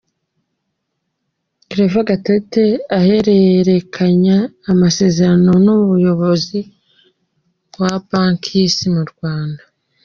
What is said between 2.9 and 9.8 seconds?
ahererekanya amasezerano n’umuyobozi wa Banki y’isi mu Rwanda.